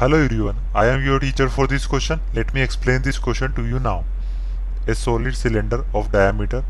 Hello 0.00 0.16
everyone, 0.16 0.56
I 0.74 0.86
am 0.86 1.04
your 1.04 1.18
teacher 1.20 1.50
for 1.50 1.66
this 1.66 1.86
question. 1.86 2.20
Let 2.32 2.54
me 2.54 2.62
explain 2.62 3.02
this 3.02 3.18
question 3.18 3.52
to 3.52 3.66
you 3.66 3.78
now. 3.78 4.06
A 4.86 4.94
solid 4.94 5.36
cylinder 5.36 5.84
of 5.92 6.10
diameter 6.10 6.64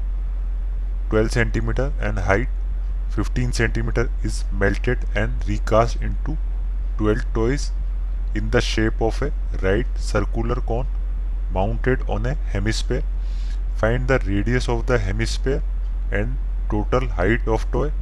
12 1.10 1.28
cm 1.28 1.92
and 2.00 2.18
height 2.18 2.48
15 3.10 3.52
cm 3.52 4.08
is 4.24 4.42
melted 4.52 5.06
and 5.14 5.46
recast 5.46 6.02
into 6.02 6.36
12 6.98 7.22
toys 7.32 7.70
in 8.34 8.50
the 8.50 8.60
shape 8.60 9.00
of 9.00 9.22
a 9.22 9.30
right 9.62 9.86
circular 9.94 10.56
cone 10.56 10.88
mounted 11.54 12.02
on 12.08 12.26
a 12.26 12.34
hemisphere. 12.34 13.04
Find 13.76 14.08
the 14.08 14.18
radius 14.26 14.68
of 14.68 14.86
the 14.86 14.98
hemisphere 14.98 15.62
and 16.10 16.36
total 16.68 17.06
height 17.22 17.46
of 17.46 17.70
toy 17.70 17.92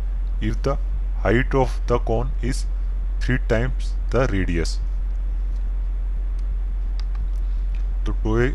if 0.40 0.62
the 0.62 0.78
height 1.20 1.54
of 1.54 1.80
the 1.86 1.98
cone 1.98 2.30
is 2.40 2.64
3 3.20 3.40
times 3.46 3.92
the 4.08 4.26
radius. 4.28 4.78
टोए 8.28 8.48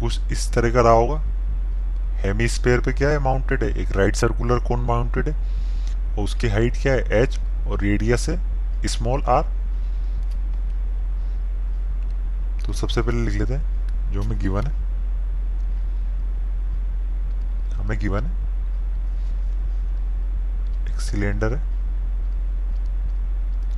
कुछ 0.00 0.20
इस 0.32 0.52
तरह 0.52 0.70
का 0.70 0.80
रहा 0.80 0.92
होगा। 0.92 1.22
Hemy 2.16 2.48
spare 2.48 2.80
पे 2.80 2.92
क्या 2.92 3.08
है? 3.08 3.18
Mounted 3.18 3.62
है। 3.62 3.78
एक 3.78 3.96
राइट 3.96 4.16
सर्कुलर 4.16 4.58
कोन 4.58 4.80
माउंटेड 4.80 5.28
है। 5.28 5.34
और 6.12 6.24
उसकी 6.24 6.48
हाइट 6.48 6.76
क्या 6.82 6.92
है? 6.92 7.22
एच 7.22 7.38
और 7.68 7.80
रेडियस 7.80 8.28
है। 8.28 8.38
स्मॉल 8.86 9.22
आर 9.22 9.42
तो 12.66 12.72
सबसे 12.72 13.02
पहले 13.02 13.30
लिख 13.30 13.40
लेते 13.40 13.54
हैं, 13.54 14.12
जो 14.12 14.22
हमें 14.22 14.38
गिवन 14.38 14.66
है। 14.66 14.72
हमें 17.74 17.98
गिवन 17.98 18.24
है। 18.24 18.32
एक 20.94 21.00
सिलेंडर 21.00 21.54
है। 21.54 21.62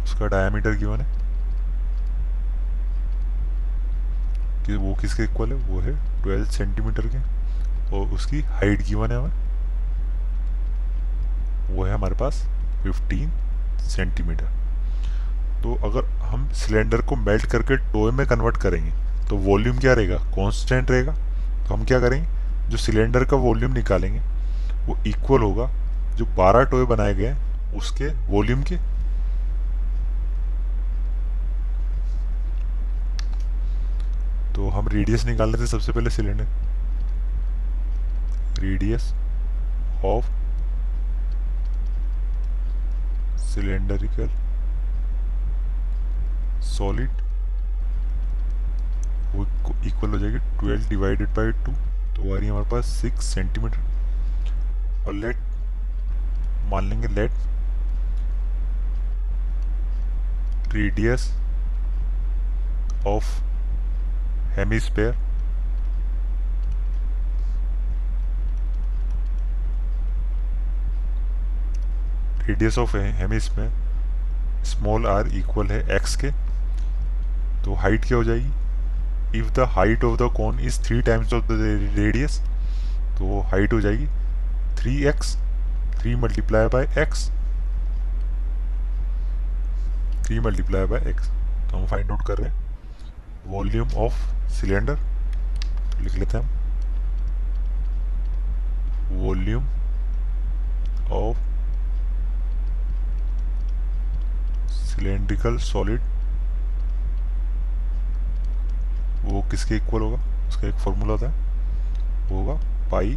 उसका 0.05 0.27
डायमीटर 0.27 0.71
गिवन 0.71 1.01
है। 1.01 1.30
कि 4.71 4.77
वो 4.77 4.95
किसके 4.95 5.23
इक्वल 5.23 5.49
है? 5.49 5.55
वो 5.55 5.81
है 5.81 5.93
12 6.23 6.51
सेंटीमीटर 6.51 7.07
के। 7.07 7.19
और 7.97 8.07
उसकी 8.07 8.41
हाइट 8.41 8.83
गिवन 8.83 9.11
है 9.11 9.17
हमें? 9.17 9.33
वो 11.71 11.85
है 11.85 11.95
हमारे 11.95 12.15
पास 12.15 12.45
15 12.85 13.31
सेंटीमीटर 13.81 14.45
तो 15.63 15.75
अगर 15.75 16.05
हम 16.23 16.49
सिलेंडर 16.53 17.01
को 17.01 17.17
मेल्ट 17.17 17.47
करके 17.47 17.77
टोए 17.77 18.13
में 18.13 18.27
कन्वर्ट 18.27 18.57
करेंगे 18.57 18.93
तो 19.29 19.37
वॉल्यूम 19.37 19.79
क्या 19.79 19.93
रहेगा? 19.93 20.17
कांस्टेंट 20.17 20.91
रहेगा। 20.91 21.13
तो 21.69 21.75
हम 21.75 21.85
क्या 21.85 22.01
करेंगे? 22.01 22.29
जो 22.71 22.77
सिलेंडर 22.77 23.25
का 23.25 23.37
वॉल्यूम 23.37 23.73
निकालेंगे, 23.73 24.21
वो 24.87 24.97
इक्वल 25.07 25.43
होगा। 25.43 25.67
जो 26.17 26.25
12 26.37 26.65
टोए 26.65 26.87
बनाए 26.87 27.15
गए 27.15 27.27
हैं, 27.27 27.75
उसके 27.75 28.05
वॉल्यूम 28.05 28.63
के 28.63 28.77
तो 34.61 34.69
हम 34.69 34.89
रेडियस 34.89 35.25
निकाल 35.27 35.51
लेते 35.51 35.67
सबसे 35.67 35.93
पहले 35.93 36.11
cylinder 36.11 36.47
radius 38.61 39.05
of 40.07 40.27
cylindrical 43.45 44.29
solid 46.67 47.25
वो 49.35 49.47
इक्वल 49.87 50.11
हो 50.11 50.19
जाएगी 50.19 50.39
ट्वेल्व 50.59 50.89
डिवाइडेड 50.91 51.35
बाई 51.37 51.53
टू 51.65 51.73
तो 51.73 52.35
आ 52.35 52.37
रही 52.37 52.47
है 52.47 52.51
हमारे 52.51 52.71
पास 52.71 52.95
सिक्स 53.01 53.35
सेंटीमीटर 53.35 55.07
और 55.07 55.15
लेट 55.17 55.37
मान 56.73 56.91
लेंगे 56.91 57.15
let 57.15 57.45
radius 60.75 61.31
of 63.09 63.39
hemisphere. 64.57 65.15
Radius 72.41 72.79
of 72.79 72.97
hemisphere 72.97 74.65
small 74.67 75.07
R 75.07 75.27
equal 75.29 75.67
है 75.67 75.81
एक्स 75.97 76.17
के. 76.17 76.31
तो 77.65 77.75
हाइट 77.75 78.05
क्या 78.05 78.17
हो 78.19 78.25
जाएगी? 78.25 79.39
If 79.39 79.51
the 79.57 79.67
height 79.71 80.05
of 80.05 80.19
the 80.19 80.31
cone 80.37 80.59
is 80.61 80.81
three 80.85 81.01
times 81.03 81.33
of 81.33 81.45
the 81.45 81.59
radius 81.97 82.39
तो 83.19 83.41
हाइट 83.51 83.73
हो 83.73 83.81
जाएगी 83.81 84.07
three 84.81 84.97
X 85.09 85.37
three 85.99 86.15
multiply 86.17 86.67
by 86.67 86.85
X 86.99 87.29
three 90.27 90.41
multiply 90.41 90.87
by 90.87 91.09
X 91.11 91.29
तो 91.71 91.77
हम 91.77 91.87
फाइंड 91.87 92.11
आउट 92.11 92.27
कर 92.27 92.39
रहे 92.39 92.51
हैं. 92.51 92.59
वॉल्यूम 93.47 93.89
ऑफ़ 94.05 94.40
सिलेंडर, 94.51 94.99
लिख 96.01 96.15
लेते 96.15 96.39
हैं 96.39 96.61
वॉल्यूम 99.17 99.65
ऑफ़ 101.13 101.39
सिलेंड्रिकल 104.71 105.57
सॉलिड, 105.59 106.01
वो 109.25 109.43
किसके 109.51 109.77
इक्वल 109.77 110.01
होगा? 110.01 110.49
उसका 110.49 110.69
एक 110.69 110.75
फॉर्मूला 110.75 111.13
होता 111.13 111.29
है। 111.29 112.29
वो 112.29 112.43
होगा 112.43 112.89
पाई 112.91 113.17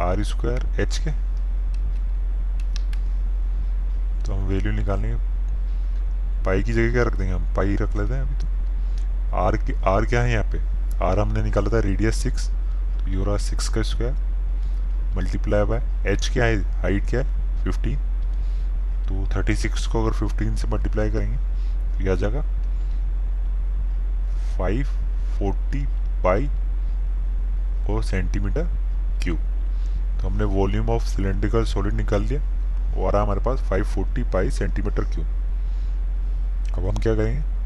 आर 0.00 0.22
स्क्वायर 0.24 0.80
एच 0.80 0.98
के। 0.98 1.10
तो 4.22 4.34
हम 4.34 4.46
वैल्यू 4.46 4.72
निकालेंगे 4.72 5.16
पाई 6.44 6.62
की 6.62 6.72
जगह 6.72 6.92
क्या 6.92 7.02
रख 7.02 7.16
देंगे 7.16 7.32
हम? 7.32 7.54
पाई 7.54 7.76
रख 7.76 7.96
लेते 7.96 8.14
हैं 8.14 8.22
अभी 8.22 8.34
तो। 8.34 8.57
आर 9.34 9.56
के 9.56 9.72
आर 9.86 10.04
क्या 10.04 10.20
है 10.22 10.32
यहाँ 10.32 10.44
पे? 10.44 10.58
आर 11.04 11.18
हमने 11.18 11.42
निकाला 11.42 11.70
था 11.72 11.80
रेडियस 11.80 12.22
सिक्स 12.22 12.48
तो 12.48 13.08
ये 13.08 13.24
रहा 13.24 13.36
सिक्स 13.36 13.68
का 13.68 13.82
स्क्वायर 13.82 15.16
मल्टीप्लाई 15.16 15.64
बाय 15.64 16.12
एच 16.12 16.28
क्या 16.32 16.44
है 16.44 16.56
हाइट 16.82 17.08
क्या 17.10 17.20
है? 17.20 17.64
फिफ्टीन 17.64 17.96
तो 19.08 19.26
थर्टी 19.36 19.54
सिक्स 19.56 19.86
को 19.86 20.04
अगर 20.04 20.16
फिफ्टीन 20.18 20.56
से 20.56 20.68
मल्टीप्लाई 20.68 21.10
करेंगे 21.10 21.36
तो 21.36 22.04
यह 22.04 22.12
आ 22.12 22.14
जाएगा 22.14 22.42
फाइव 24.58 24.86
फोर्टी 25.38 25.84
बाई 26.22 26.48
और 27.90 28.02
सेंटीमीटर 28.02 28.66
क्यूब 29.24 29.38
तो 30.20 30.28
हमने 30.28 30.44
वॉल्यूम 30.44 30.90
ऑफ़ 30.90 31.02
सिलेंड्रिकल 31.02 31.64
सॉलिड 31.64 31.94
निकाल 31.94 32.26
दिया 32.28 32.40
और 33.02 33.16
हमारे 33.16 33.40
पास 33.40 33.60
five 33.60 33.84
forty 33.84 34.22
by 34.22 34.50
centimetre 34.50 35.04
cube 35.04 35.26
अब 36.74 36.88
हम 36.88 36.96
क्या 37.02 37.14
करेंगे? 37.14 37.57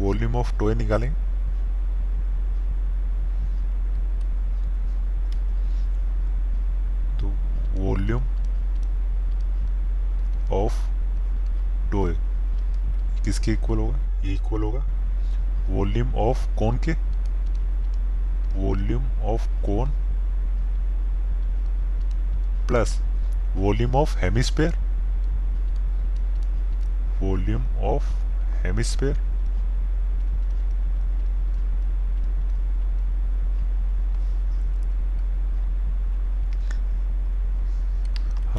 वॉल्यूम 0.00 0.36
ऑफ़ 0.36 0.58
टोए 0.58 0.74
निकालें। 0.74 1.12
तो 7.20 7.28
वॉल्यूम 7.80 8.22
ऑफ़ 10.52 10.80
टोए 11.92 12.14
किसके 13.24 13.52
इक्वल 13.52 13.78
होगा? 13.78 13.98
ये 14.24 14.34
इक्वल 14.34 14.62
होगा। 14.62 14.84
वॉल्यूम 15.68 16.14
ऑफ़ 16.20 16.46
कौन 16.58 16.78
के? 16.78 16.92
Volume 18.54 19.04
of 19.24 19.48
cone 19.66 19.90
plus 22.68 22.98
volume 23.56 23.94
of 23.96 24.16
hemisphere. 24.18 24.74
Volume 27.22 27.66
of 27.86 28.04
hemisphere. 28.62 29.31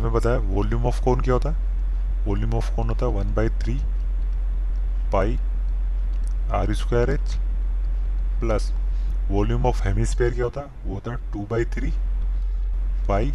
हमें 0.03 0.13
बताया 0.13 0.37
वॉल्यूम 0.45 0.85
ऑफ़ 0.85 1.03
कौन 1.03 1.21
क्या 1.21 1.33
होता 1.33 1.49
है? 1.49 2.25
वॉल्यूम 2.25 2.53
ऑफ़ 2.53 2.75
कौन 2.75 2.89
होता 2.89 3.05
है 3.05 3.11
one 3.13 3.33
by 3.35 3.49
three 3.59 3.73
pi 5.13 5.37
R 6.53 6.73
square 6.75 7.09
H 7.09 7.35
plus 8.39 8.71
volume 9.29 9.65
of 9.65 9.83
hemisphere 9.83 10.33
क्या 10.33 10.43
होता 10.43 10.61
है? 10.61 10.67
वो 10.85 10.93
होता 10.93 11.11
है 11.11 11.31
two 11.33 11.45
by 11.51 11.65
three 11.75 11.91
pi 13.07 13.31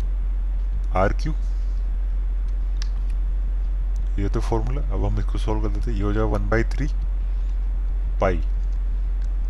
R 0.96 1.12
cube 1.22 1.32
ये 4.18 4.28
तो 4.28 4.40
फॉर्मूला 4.40 4.82
अब 4.82 5.04
हम 5.04 5.18
इसको 5.20 5.38
सॉल्व 5.38 5.62
कर 5.62 5.68
देते 5.68 5.90
हैं। 5.90 5.96
ये 5.98 6.04
हो 6.04 6.12
जाएगा 6.12 6.28
one 6.28 6.48
by 6.50 6.64
three 6.76 6.88
pi 8.20 8.42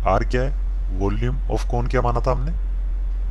R 0.07 0.23
क्या 0.23 0.41
है? 0.41 0.97
वॉल्यूम 0.99 1.37
ऑफ़ 1.51 1.69
कौन 1.71 1.87
क्या 1.87 2.01
माना 2.01 2.19
था 2.27 2.31
हमने? 2.31 2.51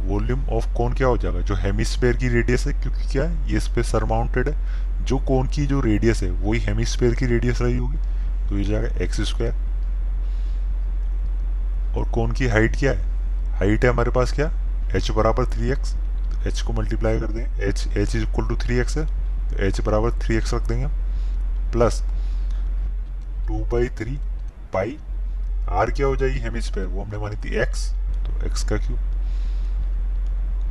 वॉल्यूम 0.05 0.45
ऑफ़ 0.49 0.67
कोन 0.75 0.95
क्या 0.95 1.07
हो 1.07 1.17
जाएगा? 1.19 1.41
जो 1.41 1.55
हेमिस्फेयर 1.55 2.17
की 2.17 2.29
रेडियस 2.29 2.67
है, 2.67 2.73
क्योंकि 2.73 3.09
क्या 3.13 3.25
है? 3.25 3.51
ये 3.51 3.57
इस 3.57 3.69
पे 3.69 3.83
सरमाउंटेड 3.83 4.49
है। 4.49 5.05
जो 5.05 5.19
कोन 5.19 5.47
की 5.47 5.67
जो 5.67 5.81
रेडियस 5.81 6.23
है, 6.23 6.31
वही 6.31 6.61
हेमिस्फेयर 6.61 7.15
की 7.15 7.27
रेडियस 7.27 7.63
रही 7.63 7.77
होगी। 7.77 7.97
तो 8.49 8.59
ये 8.59 8.65
जाएगा 8.65 9.05
एक्स 9.05 9.21
स्क्वायर 9.29 9.55
और 11.97 12.11
कोन 12.11 12.33
की 12.33 12.47
हाइट 12.49 12.77
क्या 12.77 12.93
है? 12.93 13.53
हाइट 13.59 13.85
है 13.85 13.91
हमारे 13.91 14.11
पास 14.11 14.33
क्या? 14.33 14.51
एच 14.97 15.11
बराबर 15.11 15.47
थ्री 15.47 15.71
एक्स 15.71 15.93
तो 15.93 16.49
एच 16.49 16.61
को 16.61 16.73
मल्टीप्लाई 16.73 17.21
कर 17.21 17.27
देंगे 17.27 17.65
H 17.65 17.87
H 17.89 18.15
is 18.17 18.23
equal 18.23 18.49
to 18.49 18.57
three 18.57 18.79
X 18.79 18.97
है। 18.99 19.05
तो 19.51 19.63
एच 19.65 19.81
बराबर 19.81 20.19
थ्री 20.19 20.37
एक्स 20.37 20.55
रख 20.55 20.69
देंगे 20.69 20.87
plus 21.73 22.03
two 23.49 23.59
by 23.73 23.89
three 23.99 24.19
pi 24.73 24.97
R 25.71 25.91
क्या 25.91 26.07
हो 26.07 26.17
जाएगी? 26.17 26.39
हेमिस्फेयर 26.39 26.87
वो 26.87 27.03
हमने 27.03 27.19
मानी 27.19 27.37
थी 27.45 27.55
एक्स 27.63 27.89
तो 28.27 28.47
एक्स 28.47 28.63
का 28.65 28.77
क्यूब 28.77 28.99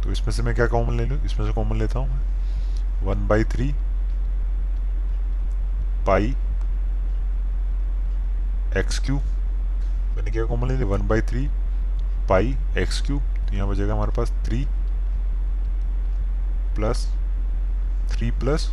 तो 0.07 0.12
इसमें 0.12 0.30
से 0.31 0.44
मैं 0.44 0.54
क्या 0.56 0.65
कॉमन 0.68 0.98
ले 0.98 1.06
लूँ? 1.06 1.18
इसमें 1.25 1.45
से 1.48 1.54
कॉमन 1.54 1.77
लेता 1.77 2.00
हूँ 2.00 2.07
मैं। 2.09 3.06
One 3.06 3.27
by 3.27 3.44
three 3.44 3.65
pi 6.07 6.27
X 8.80 9.00
cube 9.06 9.24
मैंने 10.15 10.31
क्या 10.31 10.45
कॉमन 10.45 10.68
ले 10.68 10.74
लिया? 10.74 10.88
One 10.88 11.07
by 11.07 11.21
three 11.21 11.48
pi 12.30 12.56
X 12.77 13.01
cube 13.06 13.24
तो 13.48 13.56
यहाँ 13.56 13.68
बचेगा 13.69 13.94
हमारे 13.94 14.12
पास 14.12 14.31
three 14.45 14.63
plus 16.75 17.06
three 18.12 18.30
plus 18.31 18.69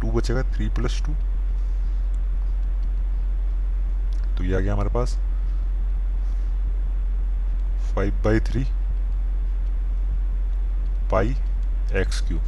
two 0.00 0.12
बचेगा 0.12 0.42
थ्री 0.54 0.68
प्लस 0.68 1.00
टू 1.06 1.14
तो 4.36 4.44
ये 4.44 4.56
आ 4.56 4.60
गया 4.60 4.72
हमारे 4.72 4.90
पास 4.94 5.14
five 7.94 8.22
by 8.24 8.40
three 8.40 8.64
pi 11.10 11.36
X 12.00 12.20
cube 12.28 12.40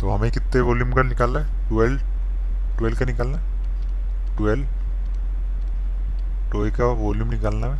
तो 0.00 0.10
हमें 0.10 0.30
कितने 0.32 0.60
वॉल्यूम 0.60 0.92
का 0.92 1.02
निकालना 1.02 1.40
है? 1.40 1.68
ट्वेल्व 1.68 2.00
ट्वेल्व 2.78 2.98
का 2.98 3.04
निकालना 3.04 3.38
है? 3.38 4.36
ट्वेल्व 4.36 4.66
टोए 6.52 6.70
का 6.70 6.86
वॉल्यूम 7.02 7.30
निकालना 7.30 7.66
है। 7.66 7.76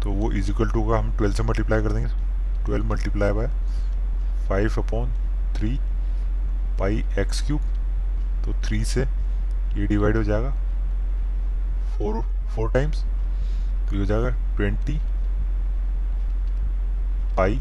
तो 0.00 0.10
वो 0.12 0.30
इज़ 0.32 0.50
इक्वल 0.50 0.70
टू 0.70 0.82
का 0.88 0.98
हम 0.98 1.16
ट्वेल्व 1.16 1.34
से 1.34 1.42
मल्टीप्लाई 1.42 1.82
कर 1.82 1.92
देंगे। 1.92 2.64
Twelve 2.64 2.84
multiply 2.86 3.32
by 3.32 3.46
five 4.48 4.82
upon 4.82 5.12
three 5.56 5.78
pi 6.78 7.04
X 7.18 7.46
cube 7.46 7.60
तो 8.44 8.52
थ्री 8.64 8.84
से 8.84 9.00
ये 9.00 9.86
डिवाइड 9.86 10.16
हो 10.16 10.22
जाएगा। 10.22 10.50
फोर 11.92 12.20
फोर 12.54 12.72
टाइम्स 12.72 12.96
तो 12.96 13.94
ये 13.94 13.98
हो 13.98 14.06
जाएगा 14.06 14.30
ट्वेंटी 14.56 14.98
पाई 17.36 17.60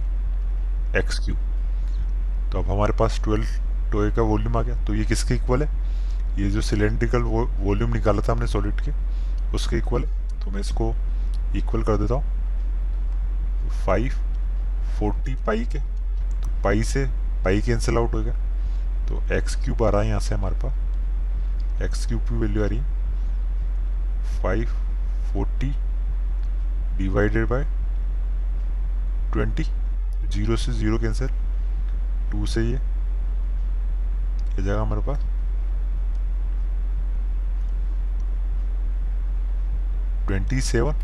एक्स 0.97 1.19
क्यूब 1.25 1.37
तो 2.51 2.59
अब 2.59 2.69
हमारे 2.71 2.93
पास 2.97 3.19
ट्वेल्व 3.23 3.91
टोए 3.91 4.11
का 4.11 4.21
वॉल्यूम 4.21 4.57
आ 4.57 4.61
गया। 4.61 4.75
तो 4.85 4.93
ये 4.95 5.03
किसके 5.05 5.35
इक्वल 5.35 5.63
है? 5.63 5.69
ये 6.37 6.49
जो 6.51 6.61
सिलेंड्रिकल 6.61 7.21
वॉल्यूम 7.21 7.93
निकाला 7.93 8.21
था 8.27 8.31
हमने 8.31 8.47
सॉलिड 8.47 8.81
के, 8.81 8.91
उसके 9.55 9.77
इक्वल 9.77 10.03
है। 10.03 10.39
तो 10.39 10.51
मैं 10.51 10.61
इसको 10.61 10.93
इक्वल 11.55 11.83
कर 11.83 11.97
देता 11.97 12.15
हूँ। 12.15 12.23
फाइव 13.85 14.13
फोर्टी 14.99 15.35
पाई 15.45 15.65
के। 15.65 15.79
तो 15.79 16.63
पाई 16.63 16.83
से, 16.83 17.05
पाई 17.45 17.61
कैंसिल 17.61 17.97
आउट 17.97 18.13
हो 18.13 18.21
गया। 18.21 18.33
तो 19.07 19.21
एक्स 19.35 19.55
क्यूब 19.55 19.83
आ 19.83 19.89
रहा 19.89 20.01
है 20.01 20.07
यहाँ 20.07 20.19
से 20.19 20.35
हमारे 20.35 20.55
पास। 20.55 21.81
एक्स 21.83 22.05
क्यूब 22.05 22.21
की 22.21 22.35
वैल्यू 22.35 22.63
आ 22.63 22.67
रही 22.67 22.77
है। 22.77 22.85
Five 24.41 24.69
forty 25.33 25.71
divided 26.97 27.47
by 27.47 27.63
twenty, 29.35 29.63
zero 30.33 30.55
से 30.57 30.71
ज़ीरो 30.73 30.97
कैंसिल 30.99 31.29
टू 32.31 32.45
से 32.47 32.61
ये 32.61 32.77
ये 34.55 34.63
जाएगा 34.63 34.81
हमारे 34.81 35.01
पास। 35.01 35.23
Twenty 40.27 40.61
seven, 40.61 40.95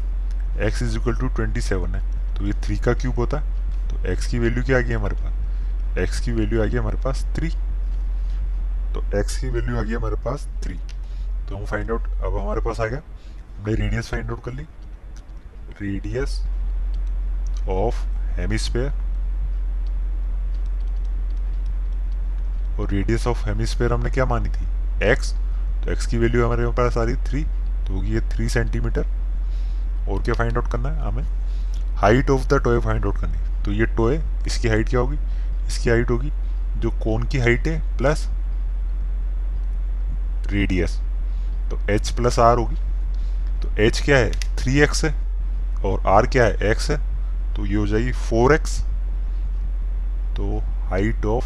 X 0.65 0.81
is 0.83 0.97
equal 0.97 1.15
to 1.15 1.27
twenty 1.27 1.61
seven 1.61 1.95
है। 1.95 2.01
तो 2.35 2.45
ये 2.45 2.53
थ्री 2.63 2.77
का 2.77 2.93
क्यूब 2.93 3.15
होता 3.15 3.39
है 3.39 3.89
तो 3.89 4.05
एक्स 4.11 4.27
की 4.27 4.39
वैल्यू 4.39 4.63
क्या 4.63 4.77
आ 4.77 4.81
गई 4.81 4.93
हमारे 4.93 5.15
पास? 5.15 5.97
एक्स 5.99 6.19
की 6.19 6.31
वैल्यू 6.31 6.61
आ 6.61 6.65
गई 6.65 6.77
हमारे 6.77 6.97
पास 7.03 7.25
थ्री। 7.35 7.49
तो 8.93 9.03
एक्स 9.19 9.37
की 9.37 9.49
वैल्यू 9.49 9.77
आ 9.77 9.81
गई 9.81 9.93
हमारे 9.93 10.15
पास 10.25 10.47
थ्री। 10.63 10.79
तो 11.49 11.57
हम 11.57 11.65
फाइंड 11.65 11.91
आउट 11.91 12.07
अब 12.23 12.37
हमारे 12.37 12.61
पास 12.61 12.79
आ 12.79 12.85
गया। 12.85 13.01
हमने 13.57 13.73
रेडियस 13.75 14.09
फाइंड 14.09 14.29
आउट 14.29 14.43
कर 14.43 14.53
ली। 14.53 14.63
रेडियस 15.81 16.39
ऑफ़ 17.69 18.05
हेमिस्फेयर 18.31 18.89
और 22.79 22.89
रेडियस 22.89 23.27
ऑफ़ 23.27 23.45
हेमिस्फेयर 23.45 23.93
हमने 23.93 24.09
क्या 24.09 24.25
मानी 24.25 24.49
थी? 24.49 24.65
एक्स 25.03 25.33
तो 25.83 25.91
एक्स 25.91 26.05
की 26.07 26.17
वैल्यू 26.17 26.45
हमारे 26.45 26.67
पास 26.77 26.97
आ 26.97 27.03
रही 27.03 27.15
थ्री 27.29 27.43
तो 27.43 27.93
होगी 27.93 28.13
ये 28.13 28.21
थ्री 28.29 28.49
सेंटीमीटर 28.49 29.07
और 30.09 30.23
क्या 30.23 30.33
फाइंड 30.33 30.57
आउट 30.57 30.71
करना 30.71 30.89
है 30.89 31.01
हमें? 31.01 31.23
Height 31.97 32.29
of 32.29 32.47
the 32.47 32.61
toy 32.63 32.79
find 32.79 33.05
out 33.05 33.17
करनी 33.17 33.37
है। 33.37 33.63
तो 33.63 33.71
ये 33.71 33.85
टोए 33.95 34.19
इसकी 34.47 34.67
हाइट 34.67 34.89
क्या 34.89 34.99
होगी? 34.99 35.17
इसकी 35.67 35.89
हाइट 35.89 36.09
होगी 36.11 36.31
जो 36.77 36.89
कोन 37.03 37.23
की 37.23 37.39
हाइट 37.39 37.67
है 37.67 37.97
प्लस 37.97 38.27
रेडियस 40.47 40.97
तो 41.71 41.79
एच 41.89 42.09
प्लस 42.09 42.39
आर 42.39 42.57
होगी। 42.57 42.75
तो 43.61 43.75
एच 43.81 44.01
क्या 44.01 44.17
है? 44.17 44.31
थ्री 44.57 44.79
एक्स 44.79 45.03
है। 45.05 45.13
और 45.85 46.03
आर 46.07 46.27
क्या 46.27 46.43
है? 46.43 46.71
एक्स 46.71 46.89
है। 46.91 46.97
तो 47.61 47.65
ये 47.67 47.75
हो 47.75 47.85
जाएगी 47.87 48.11
फोर 48.11 48.53
एक्स 48.53 48.79
तो 50.35 50.61
height 50.89 51.25
of 51.25 51.45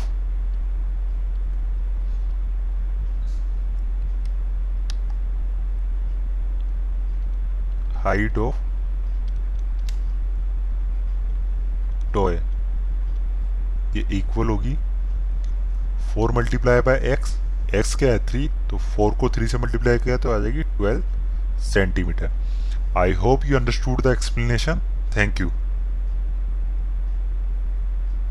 height 8.03 8.37
of 8.37 8.55
toy 12.13 12.35
ये 13.95 14.05
इक्वल 14.17 14.47
होगी 14.47 14.75
four 16.13 16.31
multiply 16.31 16.81
by 16.81 16.99
X 17.11 17.37
X 17.75 17.95
क्या 17.95 18.11
है 18.11 18.25
थ्री 18.27 18.47
तो 18.69 18.77
फोर 18.87 19.15
को 19.15 19.29
थ्री 19.29 19.47
से 19.47 19.57
मल्टीप्लाई 19.57 19.99
किया 19.99 20.17
तो 20.17 20.31
आ 20.31 20.39
जाएगी 20.39 20.63
twelve 20.71 21.59
centimetre 21.65 22.97
I 22.97 23.13
hope 23.25 23.45
you 23.45 23.57
understood 23.57 24.01
the 24.01 24.11
explanation 24.11 24.81
thank 25.17 25.41
you 25.41 25.51